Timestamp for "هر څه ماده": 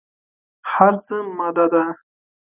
0.71-1.65